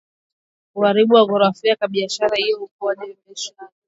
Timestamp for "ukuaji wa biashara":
2.63-3.69